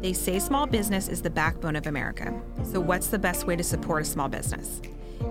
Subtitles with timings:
[0.00, 2.32] They say small business is the backbone of America.
[2.64, 4.80] So, what's the best way to support a small business?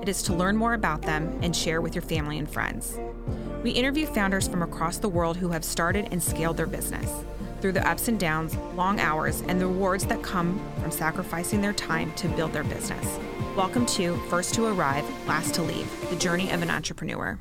[0.02, 3.00] It is to learn more about them and share with your family and friends.
[3.64, 7.26] We interview founders from across the world who have started and scaled their business
[7.62, 11.74] through the ups and downs, long hours, and the rewards that come from sacrificing their
[11.74, 13.20] time to build their business.
[13.58, 17.40] Welcome to First to Arrive, Last to Leave, the journey of an entrepreneur.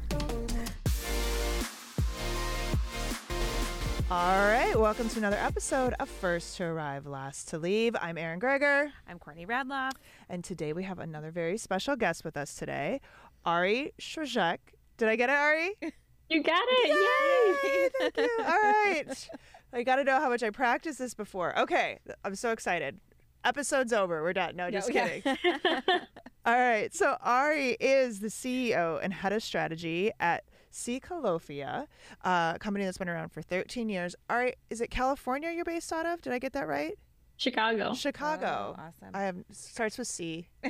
[4.10, 7.94] All right, welcome to another episode of First to Arrive, Last to Leave.
[8.00, 8.90] I'm Erin Greger.
[9.06, 9.92] I'm Courtney Radloff.
[10.30, 13.02] And today we have another very special guest with us today,
[13.44, 14.58] Ari Krzyzek.
[14.96, 15.74] Did I get it, Ari?
[16.30, 16.88] You got it.
[16.88, 17.70] Yay!
[17.70, 17.88] Yay!
[17.98, 18.30] Thank you.
[18.44, 19.28] All right.
[19.72, 21.58] I got to know how much I practiced this before.
[21.58, 23.00] Okay, I'm so excited.
[23.46, 24.22] Episode's over.
[24.22, 24.54] We're done.
[24.54, 25.22] No, just kidding.
[26.44, 26.94] All right.
[26.94, 31.86] So Ari is the CEO and head of strategy at Chykalophia,
[32.24, 34.14] uh, a company that's been around for 13 years.
[34.28, 36.20] All right, is it California you're based out of?
[36.22, 36.98] Did I get that right?
[37.38, 37.94] Chicago.
[37.94, 38.74] Chicago.
[38.76, 39.10] Oh, awesome.
[39.14, 40.48] I have starts with C.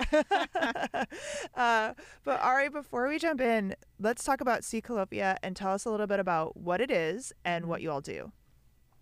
[1.55, 5.91] uh, but Ari, before we jump in, let's talk about Chykalophia and tell us a
[5.91, 8.33] little bit about what it is and what you all do.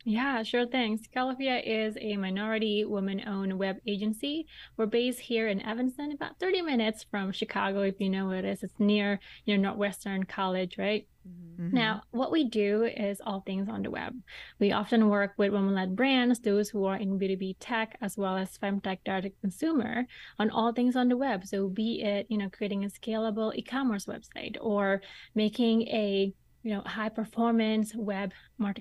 [0.09, 1.01] Yeah, sure thing.
[1.01, 4.47] Chykalophia is a minority woman-owned web agency.
[4.77, 8.45] We're based here in Evanston, about 30 minutes from Chicago, if you know where it
[8.45, 8.63] is.
[8.63, 11.09] It's near, you know, Northwestern College, right?
[11.29, 11.75] Mm-hmm.
[11.75, 14.15] Now, what we do is all things on the web.
[14.61, 18.57] We often work with women-led brands, those who are in B2B tech, as well as
[18.59, 20.07] femtech direct consumer
[20.39, 21.45] on all things on the web.
[21.45, 25.03] So be it, you know, creating a scalable e-commerce website or
[25.35, 26.33] making a
[26.67, 28.33] you know high performance web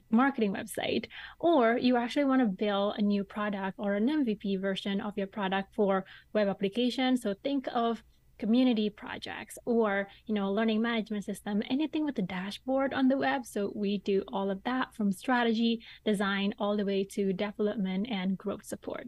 [0.10, 1.06] marketing website
[1.40, 5.28] or you actually want to build a new product or an mvp version of your
[5.28, 8.02] product for web application so think of
[8.38, 13.46] community projects or you know learning management system anything with a dashboard on the web.
[13.46, 18.38] So we do all of that from strategy design all the way to development and
[18.38, 19.08] growth support.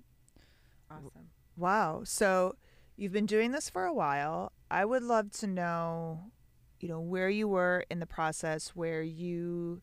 [0.89, 1.27] Awesome.
[1.55, 2.03] Wow.
[2.05, 2.55] So
[2.95, 4.53] you've been doing this for a while.
[4.69, 6.31] I would love to know
[6.79, 9.81] you know where you were in the process where you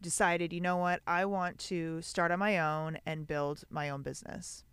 [0.00, 1.00] decided you know what?
[1.06, 4.64] I want to start on my own and build my own business.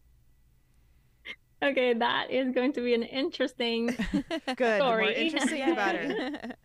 [1.64, 3.88] Okay that is going to be an interesting
[4.56, 4.78] good story.
[4.78, 6.56] the more interesting the better.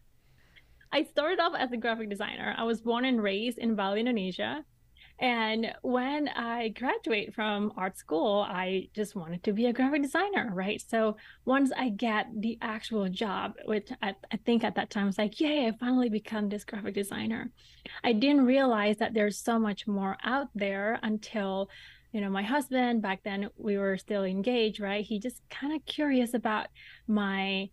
[0.92, 2.54] I started off as a graphic designer.
[2.58, 4.64] I was born and raised in bali indonesia
[5.18, 10.50] and when I graduate from art school, I just wanted to be a graphic designer,
[10.52, 10.82] right?
[10.86, 15.18] So once I get the actual job, which I, I think at that time was
[15.18, 17.50] like, yay, I finally become this graphic designer.
[18.02, 21.68] I didn't realize that there's so much more out there until
[22.12, 25.82] you know my husband back then we were still engaged right he just kind of
[25.86, 26.66] curious about
[27.08, 27.70] my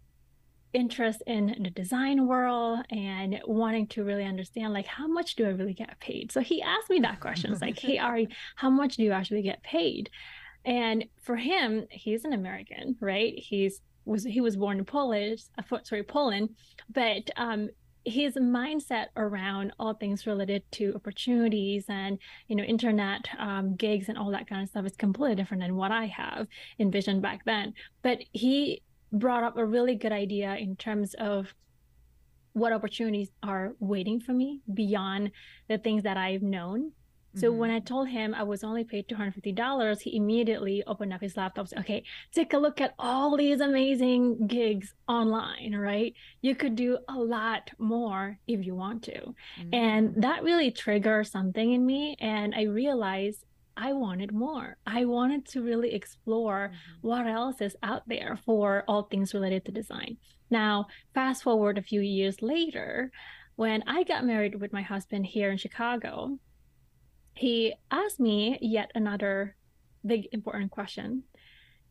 [0.74, 5.50] interest in the design world and wanting to really understand like how much do I
[5.50, 6.32] really get paid?
[6.32, 7.52] So he asked me that question.
[7.52, 10.10] It's like, hey Ari, how much do you actually get paid?
[10.66, 13.34] And for him, he's an American, right?
[13.38, 16.50] He's was he was born in Polish, uh, sorry, Poland,
[16.90, 17.70] but um,
[18.06, 24.18] his mindset around all things related to opportunities and you know internet um, gigs and
[24.18, 26.48] all that kind of stuff is completely different than what I have
[26.80, 27.74] envisioned back then.
[28.02, 28.82] But he
[29.12, 31.54] brought up a really good idea in terms of
[32.54, 35.32] what opportunities are waiting for me beyond
[35.68, 36.92] the things that I've known.
[37.36, 37.60] So mm-hmm.
[37.60, 41.68] when I told him I was only paid $250, he immediately opened up his laptop.
[41.68, 42.04] Said, okay,
[42.34, 46.14] take a look at all these amazing gigs online, right?
[46.42, 49.20] You could do a lot more if you want to.
[49.20, 49.74] Mm-hmm.
[49.74, 52.18] And that really triggered something in me.
[52.20, 53.46] And I realized
[53.80, 54.76] I wanted more.
[54.86, 57.08] I wanted to really explore mm-hmm.
[57.08, 60.18] what else is out there for all things related to design.
[60.50, 63.12] Now, fast forward a few years later,
[63.56, 66.38] when I got married with my husband here in Chicago,
[67.34, 69.56] he asked me yet another
[70.06, 71.24] big important question.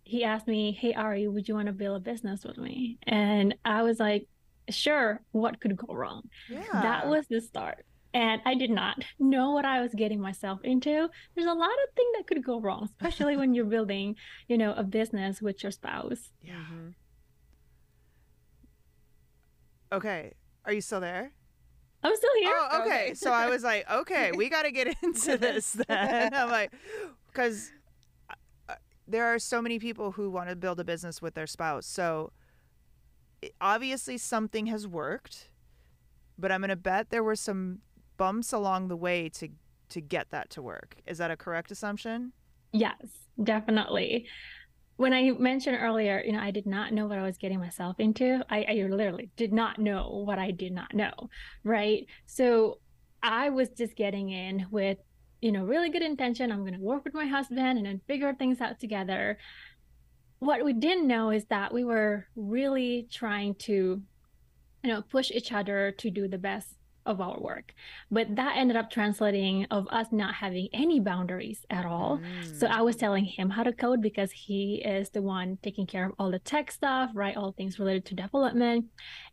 [0.04, 2.98] He asked me, Hey, Ari, would you want to build a business with me?
[3.06, 4.28] And I was like,
[4.68, 6.28] Sure, what could go wrong?
[6.50, 6.64] Yeah.
[6.72, 11.08] That was the start and I did not know what I was getting myself into.
[11.34, 14.16] There's a lot of things that could go wrong, especially when you're building,
[14.48, 16.30] you know, a business with your spouse.
[16.42, 16.54] Yeah.
[16.54, 16.88] Mm-hmm.
[19.92, 20.32] Okay.
[20.64, 21.32] Are you still there?
[22.02, 22.54] I'm still here.
[22.54, 23.04] Oh, okay.
[23.06, 23.14] okay.
[23.14, 26.32] so I was like, okay, we got to get into this then.
[26.34, 26.72] I'm like,
[27.26, 27.72] because
[28.68, 28.74] uh,
[29.06, 31.86] there are so many people who want to build a business with their spouse.
[31.86, 32.32] So
[33.60, 35.50] obviously something has worked,
[36.38, 37.80] but I'm going to bet there were some
[38.18, 39.48] bumps along the way to
[39.88, 40.96] to get that to work.
[41.06, 42.32] Is that a correct assumption?
[42.72, 43.06] Yes,
[43.42, 44.26] definitely.
[44.96, 47.98] When I mentioned earlier, you know, I did not know what I was getting myself
[47.98, 48.44] into.
[48.50, 51.30] I, I literally did not know what I did not know,
[51.64, 52.04] right?
[52.26, 52.80] So
[53.22, 54.98] I was just getting in with
[55.40, 56.50] you know, really good intention.
[56.50, 59.38] I'm going to work with my husband and then figure things out together.
[60.40, 64.02] What we didn't know is that we were really trying to,
[64.82, 66.74] you know, push each other to do the best
[67.06, 67.74] of our work.
[68.10, 72.18] But that ended up translating of us not having any boundaries at all.
[72.18, 72.58] Mm.
[72.58, 76.06] So I was telling him how to code because he is the one taking care
[76.06, 77.36] of all the tech stuff, right?
[77.36, 78.86] All things related to development.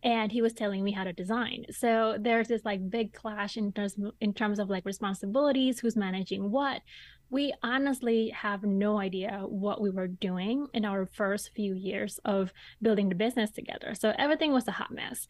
[0.03, 1.65] And he was telling me how to design.
[1.71, 6.51] So there's this like big clash in terms in terms of like responsibilities, who's managing
[6.51, 6.81] what.
[7.29, 12.53] We honestly have no idea what we were doing in our first few years of
[12.81, 13.95] building the business together.
[13.95, 15.27] So everything was a hot mess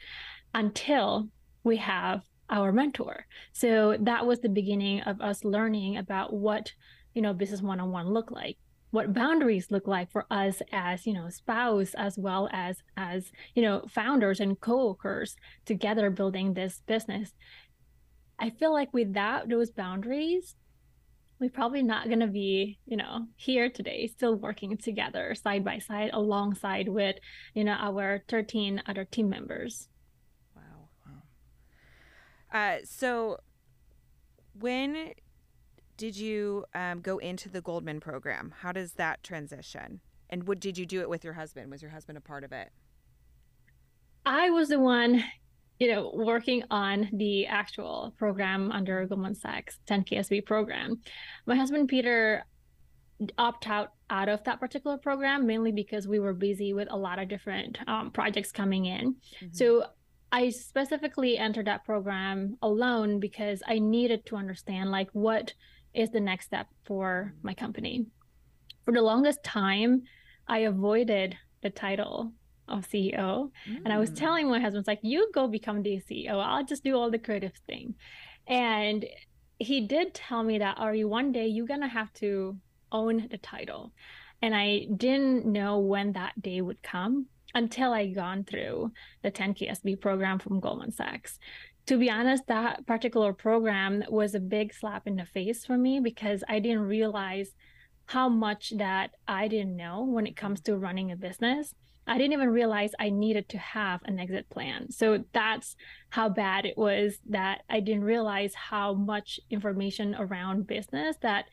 [0.53, 1.29] until
[1.65, 3.25] we have our mentor.
[3.51, 6.71] So that was the beginning of us learning about what,
[7.13, 8.57] you know, business one-on-one look like,
[8.91, 13.63] what boundaries look like for us as, you know, spouse as well as as, you
[13.63, 15.35] know, founders and co-workers
[15.65, 17.33] together building this business.
[18.37, 20.55] I feel like without those boundaries,
[21.39, 25.79] we're probably not going to be you know here today still working together side by
[25.79, 27.17] side alongside with
[27.53, 29.89] you know our 13 other team members
[32.55, 33.37] uh, so,
[34.57, 35.11] when
[35.97, 38.53] did you um, go into the Goldman program?
[38.61, 39.99] How does that transition?
[40.29, 41.69] And what did you do it with your husband?
[41.69, 42.69] Was your husband a part of it?
[44.25, 45.21] I was the one,
[45.79, 51.01] you know, working on the actual program under Goldman Sachs 10KSB program.
[51.45, 52.45] My husband Peter
[53.37, 57.19] opt out out of that particular program mainly because we were busy with a lot
[57.19, 59.15] of different um, projects coming in.
[59.41, 59.47] Mm-hmm.
[59.51, 59.85] So
[60.35, 65.53] I specifically entered that program alone because I needed to understand like what
[65.93, 68.07] is the next step for my company.
[68.83, 70.03] For the longest time,
[70.45, 72.33] I avoided the title
[72.67, 73.49] of CEO.
[73.65, 73.77] Mm.
[73.85, 74.17] And I was mm.
[74.17, 76.43] telling my husband, like, you go become the CEO.
[76.43, 77.95] I'll just do all the creative thing.
[78.45, 79.05] And
[79.57, 82.57] he did tell me that, Ari, one day you're going to have to
[82.91, 83.93] own the title.
[84.41, 88.91] And I didn't know when that day would come until I gone through
[89.23, 91.39] the 10KSB program from Goldman Sachs.
[91.87, 95.99] To be honest, that particular program was a big slap in the face for me
[95.99, 97.51] because I didn't realize
[98.07, 101.73] how much that I didn't know when it comes to running a business.
[102.07, 104.91] I didn't even realize I needed to have an exit plan.
[104.91, 105.75] So that's
[106.09, 111.45] how bad it was that I didn't realize how much information around business that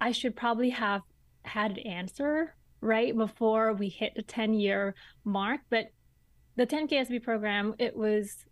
[0.00, 1.02] I should probably have
[1.44, 4.94] had an answer right before we hit the 10 year
[5.24, 5.60] mark.
[5.70, 5.86] But
[6.56, 8.44] the 10KSB program, it was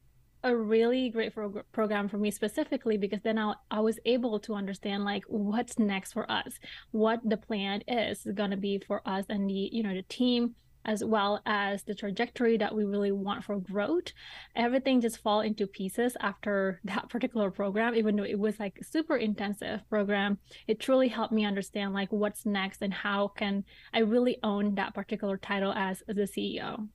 [0.44, 4.54] a really great pro- program for me specifically because then I, I was able to
[4.54, 6.58] understand like what's next for us,
[6.92, 10.54] what the plan is going to be for us and the, you know, the team
[10.84, 14.12] as well as the trajectory that we really want for growth
[14.56, 19.16] everything just fall into pieces after that particular program even though it was like super
[19.16, 24.38] intensive program it truly helped me understand like what's next and how can i really
[24.42, 26.88] own that particular title as, as a ceo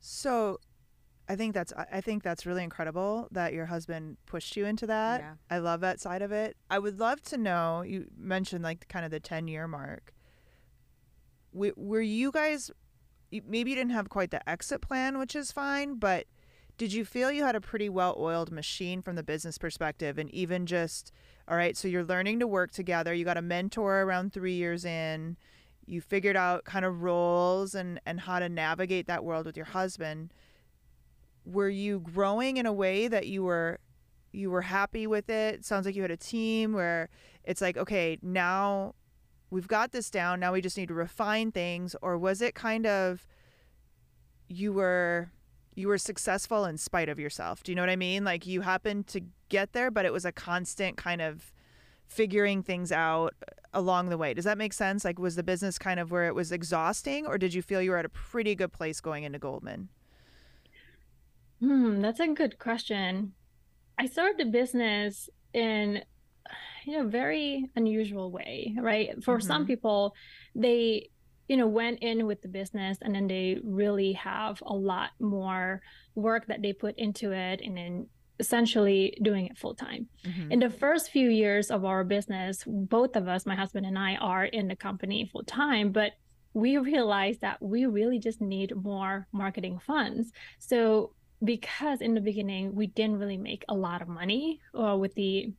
[0.00, 0.58] so
[1.28, 5.20] I think that's I think that's really incredible that your husband pushed you into that.
[5.20, 5.34] Yeah.
[5.50, 6.56] I love that side of it.
[6.70, 7.82] I would love to know.
[7.82, 10.12] You mentioned like kind of the ten year mark.
[11.54, 12.70] Were you guys
[13.46, 16.26] maybe you didn't have quite the exit plan, which is fine, but
[16.76, 20.30] did you feel you had a pretty well oiled machine from the business perspective and
[20.32, 21.12] even just
[21.48, 24.84] all right so you're learning to work together you got a mentor around three years
[24.84, 25.36] in
[25.86, 29.66] you figured out kind of roles and and how to navigate that world with your
[29.66, 30.32] husband
[31.44, 33.78] were you growing in a way that you were
[34.32, 35.54] you were happy with it?
[35.54, 37.08] it sounds like you had a team where
[37.44, 38.94] it's like okay now
[39.50, 40.40] we've got this down.
[40.40, 41.94] Now we just need to refine things.
[42.02, 43.26] Or was it kind of
[44.48, 45.30] you were
[45.74, 47.62] you were successful in spite of yourself?
[47.62, 48.24] Do you know what I mean?
[48.24, 51.52] Like you happened to get there, but it was a constant kind of
[52.06, 53.34] figuring things out
[53.72, 54.34] along the way.
[54.34, 55.04] Does that make sense?
[55.04, 57.90] Like was the business kind of where it was exhausting or did you feel you
[57.90, 59.88] were at a pretty good place going into Goldman?
[61.60, 63.32] Hmm, that's a good question.
[63.98, 66.04] I started the business in
[66.84, 69.46] you know very unusual way right for mm-hmm.
[69.46, 70.14] some people
[70.54, 71.08] they
[71.48, 75.80] you know went in with the business and then they really have a lot more
[76.14, 78.06] work that they put into it and then
[78.40, 80.08] essentially doing it full time.
[80.24, 80.52] Mm-hmm.
[80.52, 84.16] In the first few years of our business, both of us, my husband and I,
[84.16, 86.12] are in the company full time, but
[86.52, 90.32] we realized that we really just need more marketing funds.
[90.58, 91.12] So
[91.42, 95.52] because in the beginning we didn't really make a lot of money uh, with the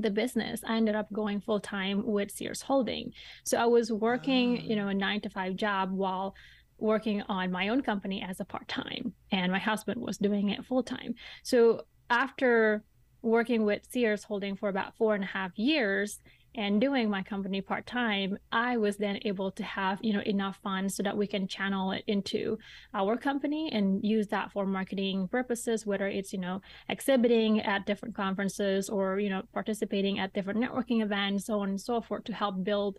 [0.00, 3.12] the business, I ended up going full time with Sears Holding.
[3.44, 4.82] So I was working, you ah.
[4.82, 6.34] know, a nine to five job while
[6.78, 10.64] working on my own company as a part time, and my husband was doing it
[10.64, 11.14] full time.
[11.42, 12.84] So after
[13.22, 16.20] working with Sears Holding for about four and a half years
[16.56, 20.58] and doing my company part time, I was then able to have you know enough
[20.62, 22.58] funds so that we can channel it into
[22.94, 28.14] our company and use that for marketing purposes, whether it's you know exhibiting at different
[28.14, 32.32] conferences or you know participating at different networking events, so on and so forth, to
[32.32, 32.98] help build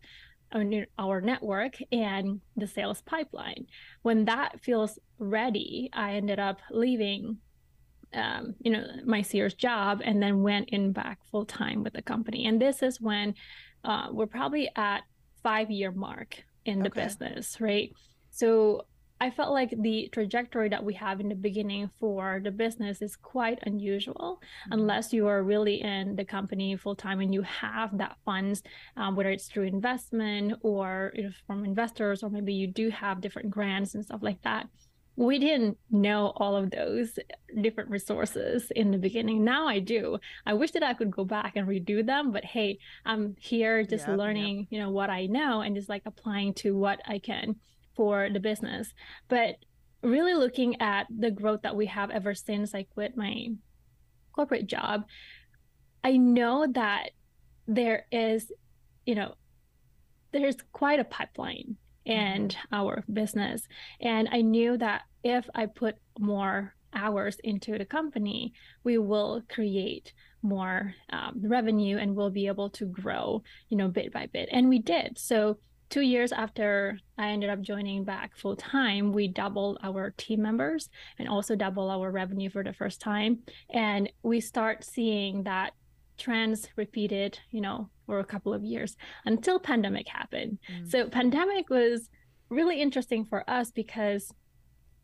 [0.97, 3.65] our network and the sales pipeline.
[4.03, 7.39] When that feels ready, I ended up leaving
[8.13, 12.01] um, you know, my Sears job and then went in back full time with the
[12.01, 12.45] company.
[12.45, 13.35] And this is when
[13.83, 15.01] uh, we're probably at
[15.43, 17.03] five year mark in the okay.
[17.03, 17.91] business, right?
[18.31, 18.85] So
[19.19, 23.15] I felt like the trajectory that we have in the beginning for the business is
[23.15, 24.73] quite unusual mm-hmm.
[24.73, 28.61] unless you are really in the company full time and you have that funds,
[28.95, 33.21] um, whether it's through investment or you know, from investors, or maybe you do have
[33.21, 34.67] different grants and stuff like that
[35.17, 37.17] we didn't know all of those
[37.59, 39.43] different resources in the beginning.
[39.43, 40.19] Now I do.
[40.45, 44.07] I wish that I could go back and redo them, but hey, I'm here just
[44.07, 44.67] yep, learning, yep.
[44.69, 47.55] you know, what I know and just like applying to what I can
[47.95, 48.93] for the business.
[49.27, 49.55] But
[50.03, 53.47] really looking at the growth that we have ever since I quit my
[54.33, 55.05] corporate job,
[56.03, 57.09] I know that
[57.67, 58.51] there is,
[59.07, 59.33] you know,
[60.31, 63.67] there's quite a pipeline and our business.
[64.01, 70.13] And I knew that if I put more hours into the company, we will create
[70.41, 74.49] more um, revenue and we'll be able to grow, you know, bit by bit.
[74.51, 75.17] And we did.
[75.19, 75.57] So
[75.89, 80.89] two years after I ended up joining back full time, we doubled our team members
[81.19, 83.39] and also double our revenue for the first time.
[83.69, 85.73] And we start seeing that
[86.17, 90.57] trends repeated, you know, for a couple of years until pandemic happened.
[90.71, 90.89] Mm.
[90.89, 92.09] So pandemic was
[92.49, 94.33] really interesting for us because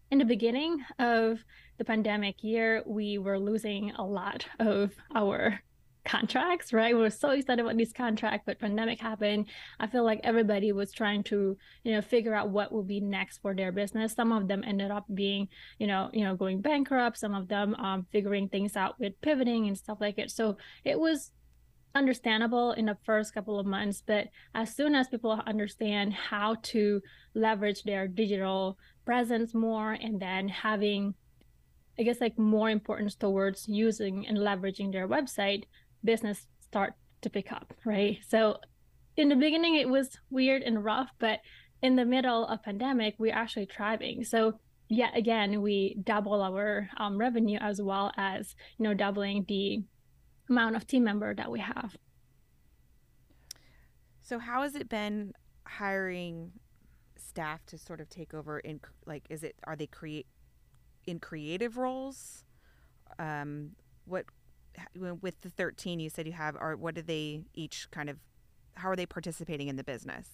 [0.10, 1.44] in the beginning of
[1.78, 5.60] the pandemic year, we were losing a lot of our
[6.06, 6.94] contracts, right?
[6.94, 9.48] We were so excited about this contract, but pandemic happened.
[9.80, 13.42] I feel like everybody was trying to, you know, figure out what will be next
[13.42, 14.14] for their business.
[14.14, 15.48] Some of them ended up being,
[15.80, 17.18] you know, you know, going bankrupt.
[17.18, 20.32] Some of them um, figuring things out with pivoting and stuff like it.
[20.32, 21.32] So it was
[21.96, 27.02] understandable in the first couple of months, but as soon as people understand how to
[27.36, 31.14] leverage their digital presence more and then having
[32.00, 35.66] I guess like more importance towards using and leveraging their website,
[36.04, 38.18] business start to pick up, right?
[38.28, 38.58] So
[39.16, 41.40] in the beginning it was weird and rough, but
[41.84, 44.24] in the middle of pandemic, we're actually thriving.
[44.24, 44.60] So
[44.90, 49.84] yet again, we double our um, revenue as well as you know doubling the
[50.50, 51.98] amount of team member that we have.
[54.22, 55.34] So how has it been
[55.66, 56.52] hiring
[57.18, 60.28] staff to sort of take over in like is it are they create
[61.06, 62.44] in creative roles?
[63.20, 63.72] Um,
[64.06, 64.26] what
[64.96, 68.18] with the 13 you said you have are what do they each kind of
[68.76, 70.28] how are they participating in the business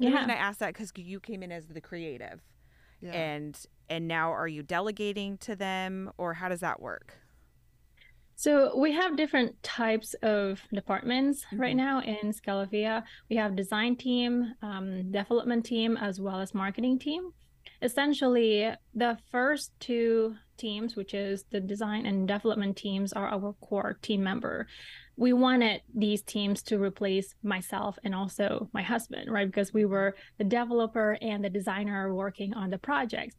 [0.00, 0.10] yeah.
[0.10, 2.40] the reason i asked that because you came in as the creative
[3.00, 3.12] yeah.
[3.12, 7.14] and and now are you delegating to them or how does that work
[8.42, 11.60] so we have different types of departments mm-hmm.
[11.60, 13.04] right now in Chykalophia.
[13.30, 17.32] We have design team, um, development team, as well as marketing team
[17.80, 23.98] essentially the first two teams which is the design and development teams are our core
[24.02, 24.66] team member
[25.16, 30.14] we wanted these teams to replace myself and also my husband right because we were
[30.38, 33.34] the developer and the designer working on the project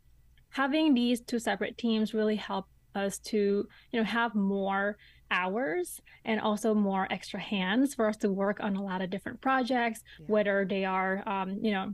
[0.50, 4.98] having these two separate teams really helped us to you know have more
[5.32, 9.42] hours and also more extra hands for us to work on a lot of different
[9.42, 10.26] projects yeah.
[10.28, 11.94] whether they are um, you know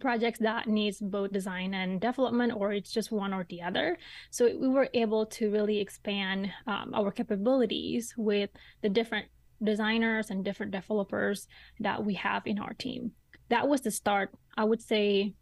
[0.00, 3.96] projects that needs both design and development or it's just one or the other.
[4.30, 8.50] So we were able to really expand um, our capabilities with
[8.82, 9.26] the different
[9.62, 11.46] designers and different developers
[11.80, 13.12] that we have in our team.
[13.48, 14.30] That was the start.
[14.56, 15.34] I would say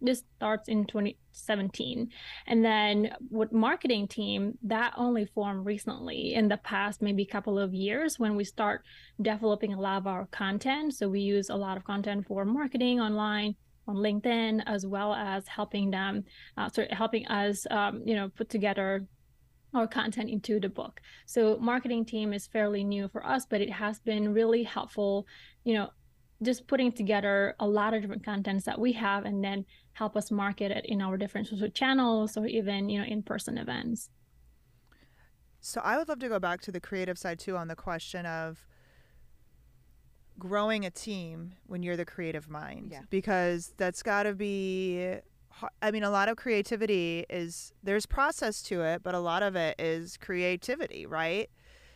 [0.00, 0.86] this starts in
[1.38, 2.10] 2017
[2.46, 7.74] and then with marketing team that only formed recently in the past maybe couple of
[7.74, 8.82] years when we start
[9.20, 13.00] developing a lot of our content so we use a lot of content for marketing
[13.00, 13.54] online
[13.86, 16.22] on LinkedIn, as well as helping them,
[16.58, 19.06] uh, sort of helping us, um, you know, put together
[19.74, 21.00] our content into the book.
[21.26, 25.26] So marketing team is fairly new for us, but it has been really helpful,
[25.64, 25.90] you know,
[26.42, 30.30] just putting together a lot of different contents that we have and then help us
[30.30, 34.10] market it in our different social channels or even, you know, in-person events.
[35.60, 38.24] So I would love to go back to the creative side too on the question
[38.26, 38.66] of
[40.38, 43.00] growing a team when you're the creative mind yeah.
[43.10, 45.16] because that's got to be
[45.82, 49.56] I mean a lot of creativity is there's process to it but a lot of
[49.56, 51.50] it is creativity right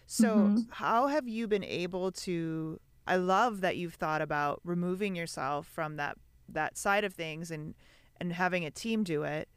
[0.07, 0.61] So, mm-hmm.
[0.71, 2.79] how have you been able to?
[3.07, 6.17] I love that you've thought about removing yourself from that
[6.49, 7.75] that side of things and
[8.21, 9.49] and having a team do it.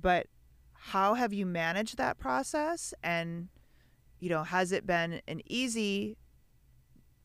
[0.00, 0.26] But
[0.72, 2.94] how have you managed that process?
[3.02, 3.48] And
[4.20, 6.16] you know, has it been an easy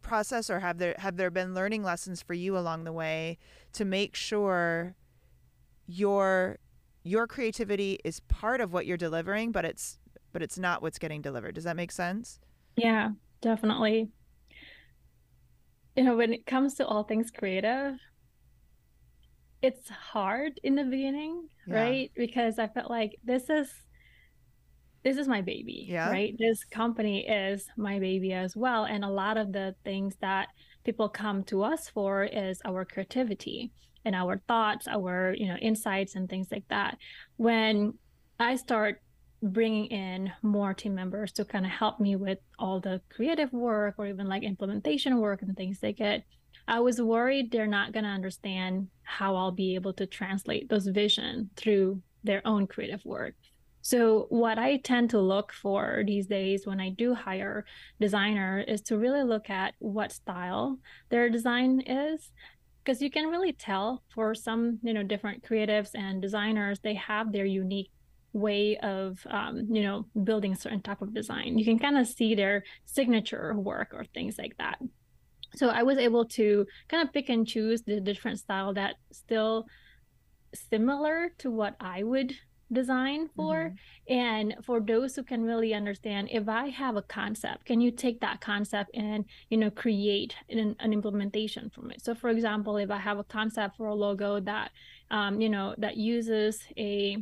[0.01, 3.37] process, or have there have there been learning lessons for you along the way
[3.73, 4.95] to make sure
[5.87, 6.59] your
[7.03, 9.99] your creativity is part of what you're delivering, but it's
[10.31, 11.55] but it's not what's getting delivered.
[11.55, 12.39] Does that make sense?
[12.75, 14.09] Yeah, definitely.
[15.95, 17.97] You know, when it comes to all things creative,
[19.61, 21.75] it's hard in the beginning, yeah.
[21.75, 22.11] right?
[22.15, 23.69] Because I felt like this is
[25.03, 26.09] this is my baby, yeah.
[26.09, 26.33] right?
[26.39, 28.85] This company is my baby as well.
[28.85, 30.47] And a lot of the things that
[30.85, 33.71] people come to us for is our creativity
[34.05, 36.97] and our thoughts, our, you know, insights and things like that.
[37.35, 37.95] When
[38.39, 39.01] I start
[39.43, 43.95] bringing in more team members to kind of help me with all the creative work
[43.97, 46.23] or even like implementation work and things they get.
[46.67, 50.87] I was worried they're not going to understand how i'll be able to translate those
[50.87, 53.35] vision through their own creative work.
[53.81, 57.65] So what i tend to look for these days when i do hire
[57.99, 62.31] designer is to really look at what style their design is
[62.83, 67.33] because you can really tell for some you know different creatives and designers they have
[67.33, 67.91] their unique
[68.33, 71.57] way of um, you know building a certain type of design.
[71.57, 74.79] You can kind of see their signature work or things like that.
[75.55, 79.65] So i was able to kind of pick and choose the different style that still
[80.53, 82.33] similar to what i would
[82.71, 83.55] design for.
[84.09, 84.13] Mm-hmm.
[84.13, 88.19] and for those who can really understand if i have a concept can you take
[88.21, 92.01] that concept and you know create an, an implementation from it?
[92.01, 94.71] So for example if i have a concept for a logo that
[95.11, 97.17] um, you know that uses a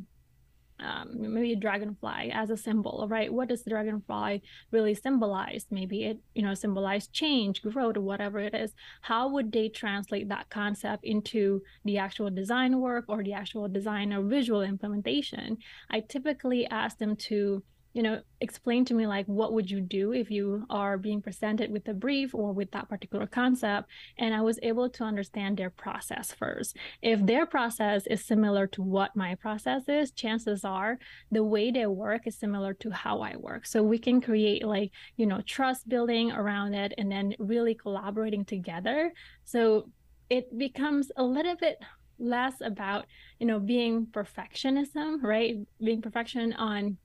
[0.82, 3.32] um, maybe a dragonfly as a symbol right?
[3.32, 5.66] What does the dragonfly really symbolize?
[5.70, 8.74] Maybe it you know symbolize change growth whatever it is.
[9.02, 14.14] How would they translate that concept into the actual design work or the actual design
[14.14, 15.58] or visual implementation?
[15.90, 20.14] I typically ask them to you know explain to me like what would you do
[20.14, 23.90] if you are being presented with a brief or with that particular concept?
[24.18, 26.78] And i was able to understand their process first.
[27.02, 30.98] If their process is similar to what my process is chances are
[31.32, 33.66] the way they work is similar to how i work.
[33.66, 38.46] So we can create like you know trust building around it and then really collaborating
[38.46, 39.12] together.
[39.44, 39.90] So
[40.30, 41.78] it becomes a little bit
[42.20, 43.06] less about
[43.40, 45.56] you know being perfectionism right?
[45.84, 46.98] Being perfection on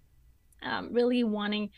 [0.66, 1.70] um, really wanting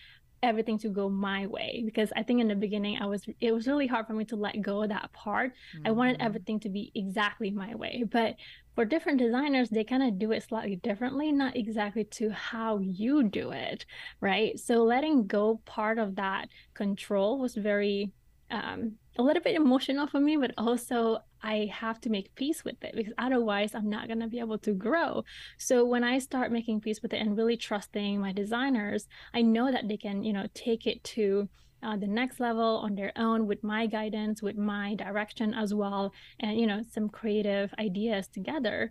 [0.43, 3.67] everything to go my way because i think in the beginning i was it was
[3.67, 5.87] really hard for me to let go of that part mm-hmm.
[5.87, 6.27] i wanted mm-hmm.
[6.27, 8.37] everything to be exactly my way but
[8.77, 13.25] for different designers they kind of do it slightly differently not exactly to how you
[13.25, 13.85] do it
[14.21, 18.13] right so letting go part of that control was very
[18.51, 22.83] um, a little bit emotional for me, but also I have to make peace with
[22.83, 25.25] it because otherwise I'm not going to be able to grow.
[25.59, 29.71] So when I start making peace with it and really trusting my designers, I know
[29.71, 31.49] that they can, you know, take it to
[31.83, 36.13] uh, the next level on their own with my guidance, with my direction as well,
[36.41, 38.91] and, you know, some creative ideas together.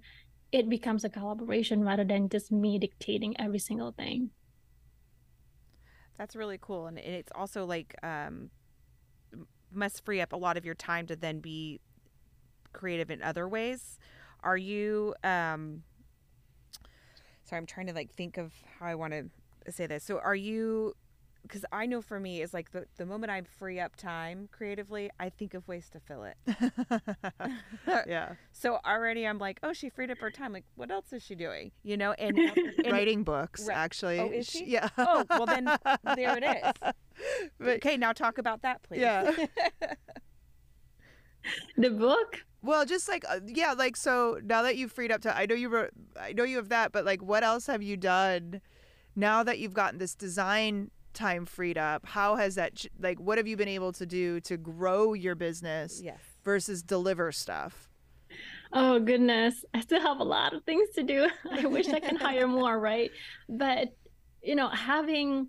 [0.51, 4.29] It becomes a collaboration rather than just me dictating every single thing.
[6.17, 6.88] That's really cool.
[6.88, 8.49] And it's also like, um,
[9.71, 11.81] must free up a lot of your time to then be
[12.78, 14.00] creative in other ways.
[14.44, 15.84] Are you um
[17.46, 20.04] sorry, I'm trying to like think of how I want to say this.
[20.04, 20.96] So are you
[21.48, 25.10] because I know for me is like the, the moment I free up time creatively,
[25.20, 26.36] I think of ways to fill it.
[28.08, 28.34] yeah.
[28.52, 30.52] So already I'm like, oh, she freed up her time.
[30.52, 31.72] Like, what else is she doing?
[31.84, 32.38] You know, and,
[32.84, 33.78] and writing books right.
[33.78, 34.20] actually.
[34.20, 34.66] Oh, is she?
[34.66, 34.90] Yeah.
[34.98, 35.66] Oh, well then
[36.16, 36.92] there it is.
[37.60, 39.00] But, okay, now talk about that, please.
[39.00, 39.32] Yeah.
[41.76, 42.46] the book.
[42.62, 45.56] Well, just like uh, yeah, like so now that you've freed up time, I know
[45.56, 48.62] you wrote, I know you have that, but like, what else have you done?
[49.15, 53.48] Now that you've gotten this design time freed up how has that like what have
[53.48, 56.20] you been able to do to grow your business yes.
[56.43, 57.89] versus deliver stuff
[58.74, 62.15] oh goodness i still have a lot of things to do i wish i can
[62.15, 63.10] hire more right
[63.50, 63.96] but
[64.43, 65.48] you know having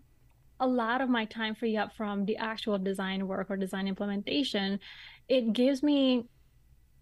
[0.59, 4.81] a lot of my time free up from the actual design work or design implementation
[5.29, 6.25] it gives me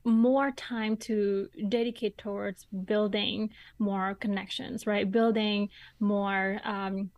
[0.07, 5.11] more time to dedicate towards building more connections right?
[5.11, 5.69] Building
[6.01, 7.11] more um,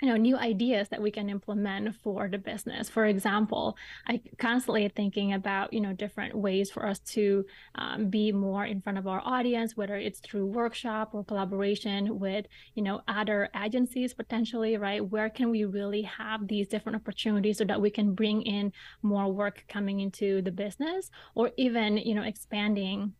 [0.00, 2.88] you know new ideas that we can implement for the business.
[2.88, 8.32] For example i constantly thinking about you know different ways for us to um, be
[8.32, 13.02] more in front of our audience whether it's through workshop or collaboration with you know
[13.08, 15.04] other agencies potentially right?
[15.04, 19.32] Where can we really have these different opportunities so that we can bring in more
[19.32, 23.12] work coming into the business or even you know expanding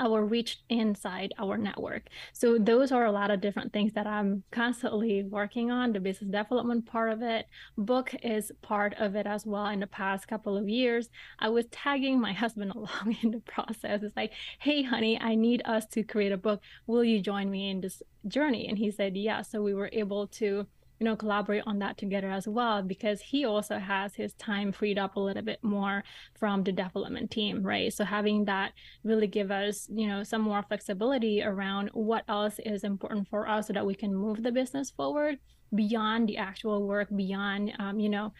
[0.00, 2.08] our reach inside our network.
[2.32, 5.92] So those are a lot of different things that I'm constantly working on.
[5.92, 9.66] The business development part of it, book is part of it as well.
[9.66, 14.02] In the past couple of years, I was tagging my husband along in the process.
[14.02, 16.62] It's like, hey, honey, I need us to create a book.
[16.86, 18.66] Will you join me in this journey?
[18.68, 19.42] And he said, yeah.
[19.42, 20.66] So we were able to
[21.00, 24.98] you know collaborate on that together as well because he also has his time freed
[24.98, 26.04] up a little bit more
[26.38, 27.92] from the development team right?
[27.92, 32.84] So having that really give us you know some more flexibility around what else is
[32.84, 35.38] important for us so that we can move the business forward
[35.74, 38.32] beyond the actual work beyond um, you know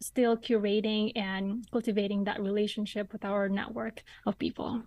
[0.00, 4.82] still curating and cultivating that relationship with our network of people.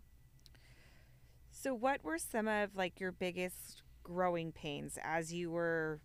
[1.51, 5.99] So what were some of like your biggest growing pains as you were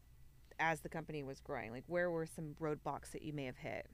[0.60, 1.72] as the company was growing?
[1.72, 3.86] Like, where were some roadblocks that you may have hit?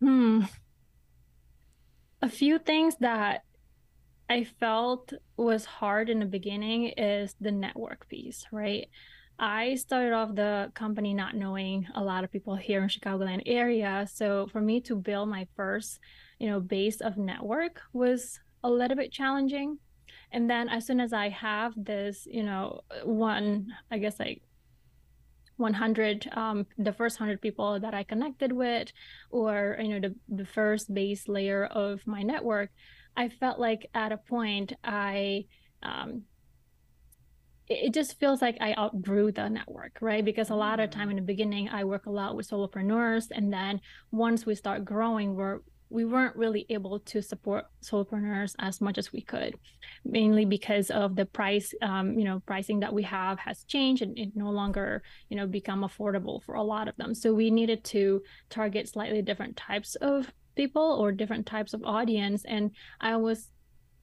[0.00, 0.42] Hmm.
[2.22, 3.42] A few things that
[4.30, 8.88] I felt was hard in the beginning is the network piece, right?
[9.38, 14.06] I started off the company not knowing a lot of people here in Chicagoland area.
[14.10, 15.98] So for me to build my first,
[16.38, 19.78] you know, base of network was a little bit challenging
[20.34, 24.42] and then as soon as i have this you know one i guess like
[25.56, 28.92] 100 um, the first 100 people that i connected with
[29.30, 32.70] or you know the, the first base layer of my network
[33.16, 35.44] i felt like at a point i
[35.82, 36.22] um,
[37.68, 40.22] it just feels like I outgrew the network, right?
[40.24, 41.12] Because a lot of time mm.
[41.12, 45.34] in the beginning, I work a lot with solopreneurs, and then once we start growing,
[45.34, 45.60] we're
[45.94, 49.54] we weren't really able to support solopreneurs as much as we could,
[50.04, 54.18] mainly because of the price, um, you know, pricing that we have has changed and
[54.18, 57.14] it no longer, you know, become affordable for a lot of them.
[57.14, 62.44] So we needed to target slightly different types of people or different types of audience.
[62.44, 63.52] And I was,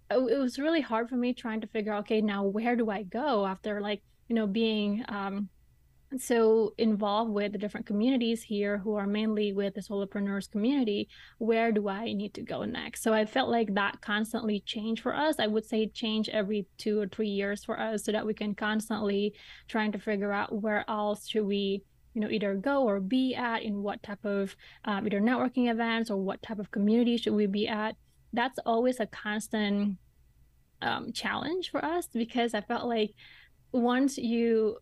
[0.09, 3.03] it was really hard for me trying to figure out, okay, now where do I
[3.03, 5.49] go after like, you know, being, um,
[6.17, 11.71] so involved with the different communities here who are mainly with the solopreneurs community where
[11.71, 13.03] do i need to go next?
[13.03, 15.35] So i felt like that constantly change for us.
[15.39, 18.55] I would say change every two or three years for us so that we can
[18.55, 19.33] constantly
[19.67, 23.63] trying to figure out where else should we you know either go or be at
[23.63, 27.47] in what type of um, either networking events or what type of community should we
[27.47, 27.95] be at.
[28.33, 29.97] That's always a constant
[30.81, 33.11] um, challenge for us because i felt like
[33.71, 34.77] once you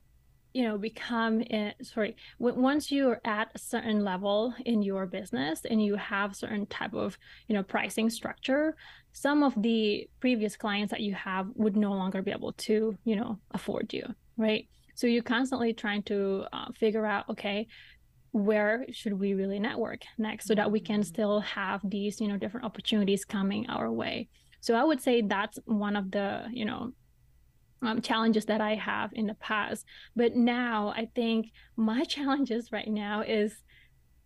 [0.53, 5.83] you know become in, sorry once you're at a certain level in your business and
[5.83, 8.75] you have certain type of you know pricing structure
[9.13, 13.15] some of the previous clients that you have would no longer be able to you
[13.15, 14.03] know afford you
[14.37, 17.67] right so you're constantly trying to uh, figure out okay
[18.31, 21.07] where should we really network next so that we can mm-hmm.
[21.07, 24.27] still have these you know different opportunities coming our way
[24.61, 26.91] so i would say that's one of the you know
[27.81, 29.85] um, challenges that I have in the past.
[30.15, 33.63] But now I think my challenges right now is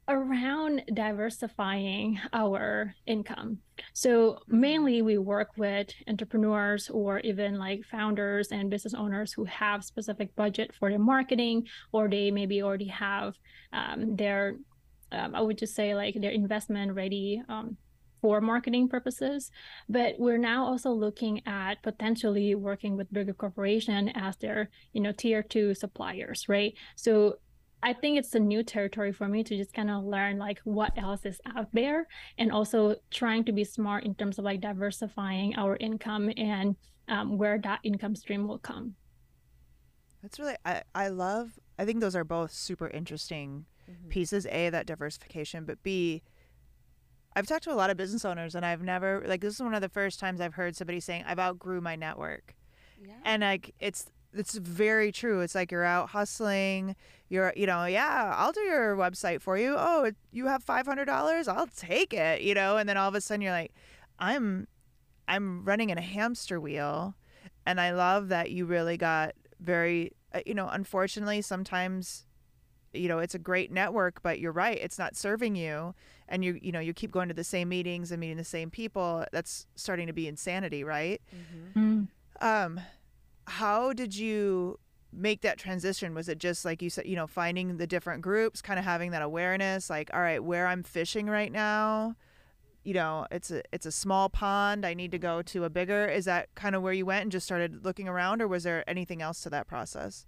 [0.10, 3.60] around diversifying our income.
[3.94, 9.86] So mainly we work with entrepreneurs or even like founders and business owners who have
[9.86, 13.36] specific budget for their marketing or they maybe already have
[13.72, 14.58] um, their
[15.14, 17.78] um, I would just say like their investment ready um,
[18.24, 19.52] for marketing purposes
[19.90, 25.12] but we're now also looking at potentially working with bigger corporation as their you know
[25.12, 27.36] tier two suppliers right so
[27.86, 30.98] I think it's a new territory for me to just kind of learn like what
[30.98, 32.08] else is out there
[32.38, 36.78] and also trying to be smart in terms of like diversifying our income and
[37.10, 38.96] um, where that income stream will come.
[40.22, 44.08] That's really, I, I love, I think those are both super interesting mm-hmm.
[44.08, 44.48] pieces.
[44.50, 46.24] A, that diversification, but B,
[47.36, 49.74] I've talked to a lot of business owners and I've never like this is one
[49.74, 52.56] of the first times I've heard somebody saying I've outgrew my network.
[53.04, 53.14] Yeah.
[53.26, 55.42] And like it's it's very true.
[55.42, 56.96] It's like you're out hustling.
[57.30, 59.76] You're, you know, yeah, I'll do your website for you.
[59.78, 61.48] Oh, you have five hundred dollars?
[61.48, 62.42] I'll take it.
[62.42, 63.74] You know, and then all of a sudden you're like,
[64.20, 64.68] I'm,
[65.28, 67.16] I'm running in a hamster wheel,
[67.66, 72.26] and I love that you really got very, uh, you know, unfortunately sometimes
[72.94, 75.94] you know it's a great network but you're right it's not serving you
[76.28, 78.70] and you you know you keep going to the same meetings and meeting the same
[78.70, 81.80] people that's starting to be insanity right mm-hmm.
[81.80, 82.08] mm
[82.42, 82.80] um
[83.46, 84.80] how did you
[85.16, 86.14] make that transition?
[86.14, 89.12] Was it just like you said, you know, finding the different groups, kind of having
[89.12, 92.16] that awareness, like, all right, where I'm fishing right now,
[92.84, 94.86] you know, it's a it's a small pond.
[94.86, 96.06] I need to go to a bigger.
[96.08, 98.88] Is that kind of where you went and just started looking around, or was there
[98.90, 100.26] anything else to that process?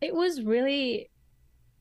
[0.00, 1.10] It was really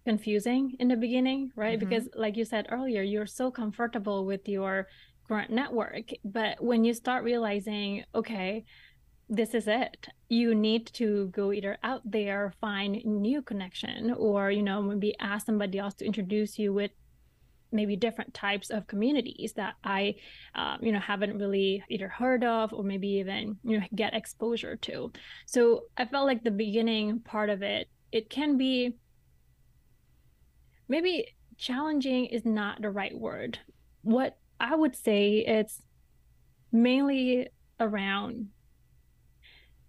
[0.05, 1.79] confusing in the beginning, right?
[1.79, 1.89] Mm-hmm.
[1.89, 4.87] Because, like you said earlier, you're so comfortable with your
[5.27, 8.63] current network, but when you start realizing, okay,
[9.29, 14.61] this is it you need to go either out there find new connection or you
[14.61, 16.91] know maybe ask somebody else to introduce you with
[17.73, 20.15] maybe different types of communities that i
[20.55, 24.77] um, you know haven't really either heard of or maybe even you know get exposure
[24.77, 25.11] to
[25.45, 28.93] so i felt like the beginning part of it it can be
[30.87, 33.59] maybe challenging is not the right word
[34.01, 35.81] what i would say it's
[36.71, 37.47] mainly
[37.79, 38.47] around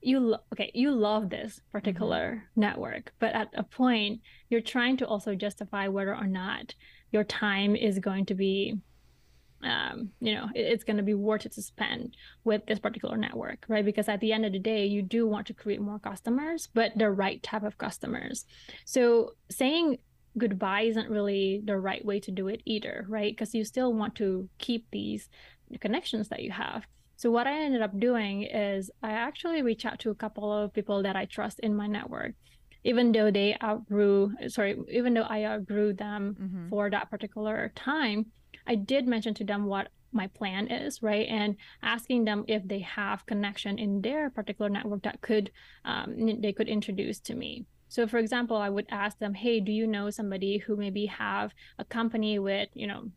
[0.01, 2.61] you lo- okay you love this particular mm-hmm.
[2.61, 6.75] network but at a point you're trying to also justify whether or not
[7.11, 8.77] your time is going to be
[9.65, 13.17] um, you know it, it's going to be worth it to spend with this particular
[13.17, 13.85] network right?
[13.85, 16.93] Because at the end of the day you do want to create more customers but
[16.97, 18.45] the right type of customers.
[18.85, 19.99] So saying
[20.37, 23.33] goodbye isn't really the right way to do it either right?
[23.33, 25.29] Because you still want to keep these
[25.81, 26.87] connections that you have.
[27.17, 30.73] So what I ended up doing is I actually reached out to a couple of
[30.73, 32.35] people that I trust in my network,
[32.85, 36.69] even though they outgrew, sorry, even though I outgrew them mm-hmm.
[36.69, 38.27] for that particular time,
[38.69, 41.27] I did mention to them what my plan is, right?
[41.29, 45.51] And asking them if they have connection in their particular network that could
[45.85, 47.67] um, they could introduce to me.
[47.89, 51.53] So, for example, I would ask them, "Hey, do you know somebody who maybe have
[51.79, 53.11] a company with you know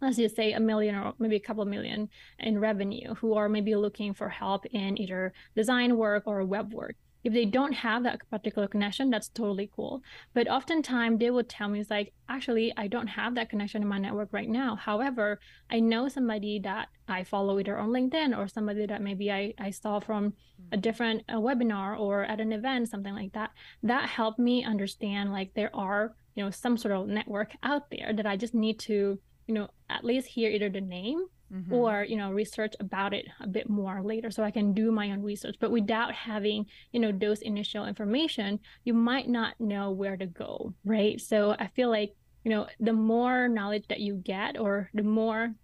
[0.00, 3.74] let's just say a million or maybe a couple million in revenue who are maybe
[3.74, 8.20] looking for help in either design work or web work if they don't have that
[8.30, 10.02] particular connection that's totally cool.
[10.34, 13.88] But oftentimes they would tell me it's like actually i don't have that connection in
[13.88, 14.76] my network right now.
[14.76, 19.54] However i know somebody that i follow either on linkedin or somebody that maybe i,
[19.58, 20.80] I saw from a mm-hmm.
[20.80, 23.50] different a webinar or at an event something like that.
[23.82, 28.12] That helped me understand like there are you know some sort of network out there
[28.14, 31.72] that i just need to you know at least hear either the name mm-hmm.
[31.72, 35.10] or you know research about it a bit more later so i can do my
[35.10, 35.56] own research.
[35.60, 40.74] But without having you know those initial information you might not know where to go
[40.84, 41.20] right?
[41.20, 45.54] So i feel like you know the more knowledge that you get or the more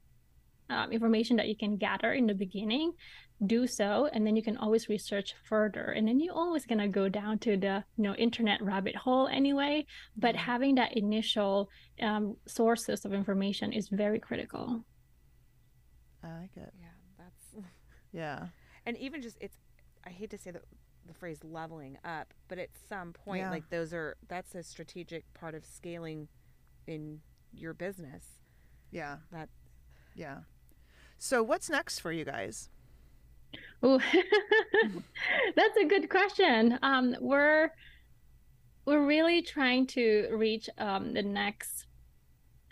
[0.70, 2.94] um, information that you can gather in the beginning
[3.46, 5.84] do so and then you can always research further.
[5.84, 9.28] And then you're always going to go down to the you know internet rabbit hole
[9.28, 9.86] anyway.
[10.16, 10.44] But mm-hmm.
[10.44, 11.68] having that initial
[12.00, 14.84] um, sources of information is very critical
[16.24, 16.72] i like it.
[16.80, 17.66] Yeah that's
[18.12, 18.46] yeah.
[18.86, 19.56] And even just it's
[20.06, 20.60] i hate to say the,
[21.06, 23.50] the phrase leveling up but at some point yeah.
[23.50, 26.28] like those are that's a strategic part of scaling
[26.86, 27.20] in
[27.52, 28.24] your business.
[28.90, 29.16] Yeah.
[29.32, 29.48] That
[30.14, 30.38] yeah.
[31.18, 32.68] So what's next for you guys?
[33.82, 34.00] Oh,
[35.56, 36.78] that's a good question.
[36.82, 37.70] Um, we're
[38.84, 41.86] we're really trying to reach um, the next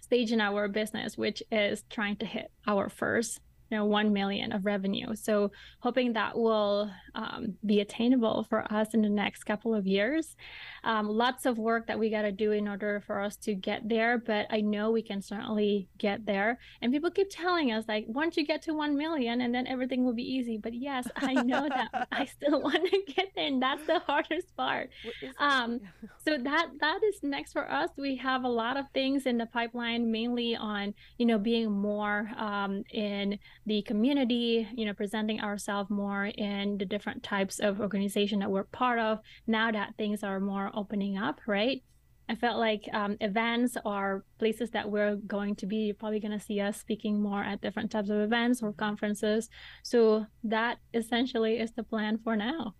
[0.02, 3.40] stage in our business, which is trying to hit our first
[3.72, 5.14] you know 1 million of revenue.
[5.14, 10.37] So hoping that will um, be attainable for us in the next couple of years.
[10.85, 13.88] Um, lots of work that we got to do in order for us to get
[13.88, 16.58] there but i know we can certainly get there.
[16.82, 20.04] And people keep telling us like once you get to 1 million and then everything
[20.04, 20.58] will be easy.
[20.58, 24.54] But yes i know that i still want to get there and that's the hardest
[24.56, 24.90] part.
[25.38, 25.80] Um,
[26.24, 27.90] so that that is next for us.
[27.96, 32.30] We have a lot of things in the pipeline mainly on you know being more
[32.37, 38.40] um, in the community, you know, presenting ourselves more in the different types of organization
[38.40, 41.83] that we're part of now that things are more opening up, right?
[42.29, 45.77] I felt like um, events are places that we're going to be.
[45.77, 49.48] You're probably going to see us speaking more at different types of events or conferences.
[49.83, 52.75] So that essentially is the plan for now.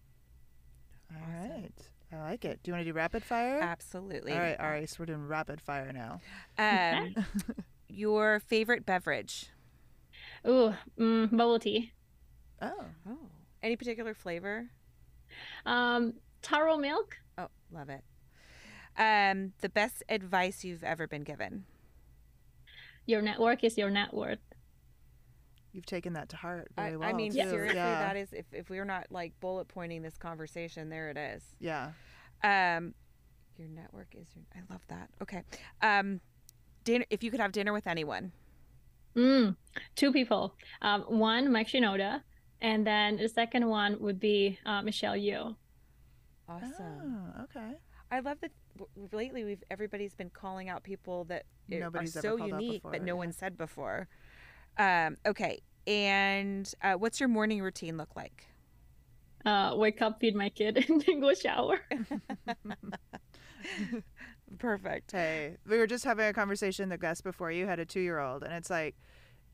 [1.15, 1.73] All right.
[2.13, 2.61] I like it.
[2.63, 3.59] Do you want to do rapid fire?
[3.61, 4.33] Absolutely.
[4.33, 4.89] All right, all right.
[4.89, 6.21] So we're doing rapid fire now.
[6.59, 7.15] Um,
[7.89, 9.51] your favorite beverage?
[10.47, 11.93] Ooh, mm, bubble tea.
[12.61, 12.85] Oh.
[13.09, 13.19] Oh.
[13.63, 14.67] Any particular flavor?
[15.65, 17.17] Um, taro milk.
[17.39, 18.03] Oh, love it.
[18.97, 21.65] Um, the best advice you've ever been given?
[23.07, 24.39] Your network is your net worth.
[25.73, 27.09] You've taken that to heart very I, well.
[27.09, 27.49] I mean, too.
[27.49, 28.01] seriously, yeah.
[28.01, 31.43] that is if, if we're not like bullet pointing this conversation, there it is.
[31.59, 31.93] Yeah.
[32.45, 32.95] Um,
[33.57, 34.45] your network is your.
[34.55, 35.09] I love that.
[35.23, 35.43] Okay.
[35.81, 36.21] Um,
[36.85, 37.07] dinner.
[37.09, 38.33] If you could have dinner with anyone,
[39.17, 39.57] Mm,
[39.95, 40.55] two people.
[40.81, 42.23] Um, one, Mike Shinoda,
[42.61, 45.57] And then the second one would be uh, Michelle Yeoh.
[46.49, 47.33] Awesome.
[47.39, 47.75] Oh, okay.
[48.11, 48.53] I love that
[49.13, 53.15] lately we've everybody's been calling out people that Nobody's are so unique, before, but no
[53.15, 53.19] yeah.
[53.19, 54.09] one said before.
[54.79, 58.47] Um, okay, and uh, what's your morning routine look like?
[59.45, 61.81] Uh, wake up, feed my kid, and then go shower.
[64.59, 65.13] Perfect.
[65.13, 66.89] Hey, we were just having a conversation.
[66.89, 68.97] The guest before you had a two-year-old, and it's like,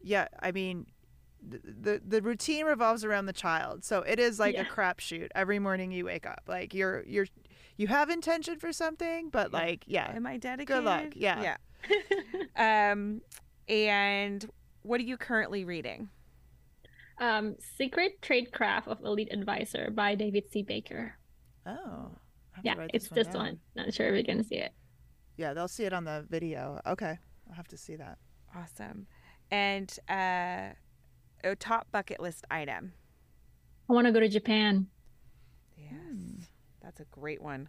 [0.02, 0.87] yeah, I mean,
[1.50, 4.64] th- the the routine revolves around the child, so it is like a Yeah.
[4.64, 6.42] crapshoot every morning you wake up.
[6.46, 7.26] Like you're you're
[7.76, 9.58] you have intention for something, but Yeah.
[9.58, 10.66] like yeah, Am I dedicated?
[10.66, 11.42] Good luck, yeah.
[11.42, 11.56] Yeah.
[12.92, 13.20] Um,
[13.68, 14.44] and
[14.82, 16.08] what are you currently reading?
[17.20, 20.62] um, Secret Tradecraft of Elite Advisor by David C.
[20.62, 21.14] Baker.
[21.66, 22.11] oh, I'll
[22.52, 23.37] have to Yeah, write it's one this down.
[23.42, 23.61] one.
[23.76, 24.72] Not sure if you can see it.
[25.38, 26.81] Yeah, they'll see it on the video.
[26.85, 27.16] Okay,
[27.48, 28.18] I'll have to see that.
[28.55, 29.07] Awesome.
[29.51, 30.70] And uh,
[31.44, 32.92] a top bucket list item.
[33.88, 34.88] I want to go to Japan.
[35.79, 36.40] Yes, Hmm.
[36.83, 37.68] that's a great one.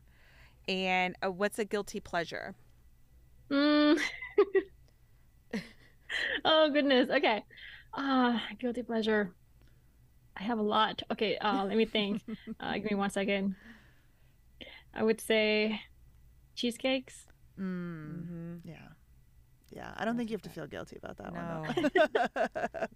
[0.67, 2.55] And uh, what's a guilty pleasure?
[3.51, 3.99] Mm.
[6.45, 7.09] oh goodness.
[7.09, 7.43] Okay.
[7.93, 9.31] Ah, guilty pleasure.
[10.35, 11.01] I have a lot.
[11.11, 11.37] Okay.
[11.37, 12.21] Uh, let me think.
[12.59, 13.55] uh, give me one second.
[14.93, 15.79] I would say
[16.55, 17.25] cheesecakes.
[17.59, 18.55] Mm, Mm-hmm.
[18.69, 18.75] yeah,
[19.71, 19.93] yeah.
[19.97, 21.63] I don't think you have to feel guilty about that No.
[21.65, 21.91] one.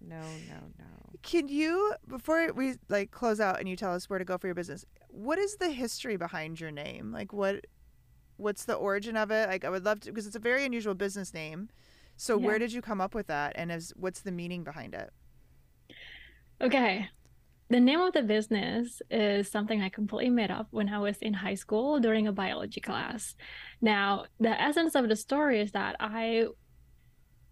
[0.00, 0.84] No, no, no.
[1.22, 4.46] Can you, before we like close out and you tell us where to go for
[4.46, 7.12] your business, what is the history behind your name?
[7.12, 7.66] Like what,
[8.36, 9.48] what's the origin of it?
[9.48, 11.68] Like I would love to, because it's a very unusual business name.
[12.16, 12.46] So Yeah.
[12.46, 15.10] where did you come up with that, and is what's the meaning behind it?
[16.60, 17.08] Okay.
[17.74, 21.34] The name of the business is something I completely made up when I was in
[21.34, 23.34] high school during a biology class.
[23.80, 26.46] Now, the essence of the story is that I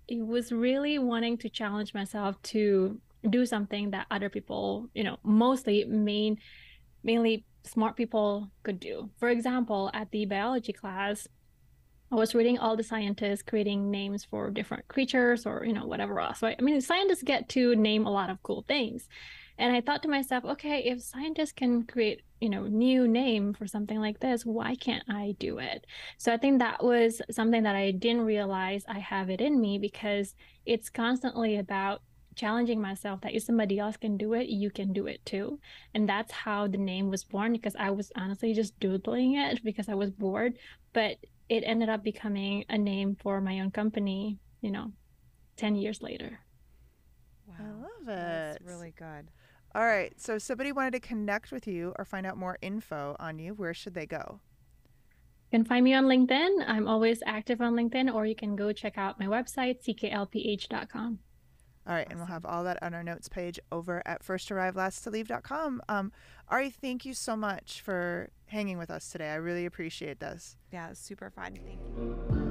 [0.08, 5.84] was really wanting to challenge myself to do something that other people, you know, mostly
[5.86, 6.38] main
[7.02, 9.10] mainly smart people could do.
[9.18, 11.26] For example, at the biology class,
[12.12, 16.20] I was reading all the scientists creating names for different creatures or, you know, whatever
[16.20, 16.42] else.
[16.42, 16.54] Right?
[16.56, 19.08] I mean, scientists get to name a lot of cool things.
[19.58, 23.66] And I thought to myself, okay, if scientists can create, you know, new name for
[23.66, 25.86] something like this, why can't I do it?
[26.18, 29.78] So I think that was something that I didn't realize I have it in me
[29.78, 30.34] because
[30.66, 32.02] it's constantly about
[32.34, 35.58] challenging myself that if somebody else can do it, you can do it too.
[35.94, 39.88] And that's how the name was born because I was honestly just doodling it because
[39.88, 40.54] I was bored,
[40.92, 41.16] but
[41.48, 44.92] it ended up becoming a name for my own company, you know,
[45.56, 46.40] 10 years later.
[47.58, 47.66] Wow.
[47.66, 48.06] I love it.
[48.06, 48.62] That's it.
[48.64, 49.30] really good.
[49.74, 50.12] All right.
[50.20, 53.54] So if somebody wanted to connect with you or find out more info on you,
[53.54, 54.40] where should they go?
[55.50, 56.64] You can find me on LinkedIn.
[56.66, 61.18] I'm always active on LinkedIn, or you can go check out my website, cklph.com.
[61.86, 65.82] All right, and we'll have all that on our notes page over at firstarrivelast2leave.com.
[65.88, 66.12] Um,
[66.48, 69.30] Ari, thank you so much for hanging with us today.
[69.30, 70.56] I really appreciate this.
[70.72, 71.54] Yeah, it's super fun.
[71.56, 72.41] Thank you.